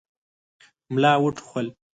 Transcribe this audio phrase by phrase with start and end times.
[0.93, 1.67] ملا وټوخل.